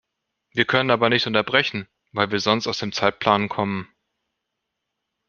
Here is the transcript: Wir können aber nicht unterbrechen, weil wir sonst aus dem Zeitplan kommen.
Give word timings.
Wir 0.51 0.65
können 0.65 0.89
aber 0.89 1.09
nicht 1.09 1.27
unterbrechen, 1.27 1.87
weil 2.11 2.31
wir 2.31 2.39
sonst 2.39 2.65
aus 2.65 2.79
dem 2.79 2.91
Zeitplan 2.91 3.49
kommen. 3.49 3.87